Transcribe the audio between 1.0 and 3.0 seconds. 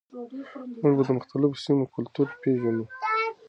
د مختلفو سیمو کلتور پیژنو.